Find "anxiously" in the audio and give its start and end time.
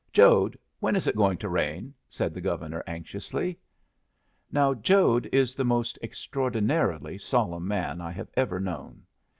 2.87-3.59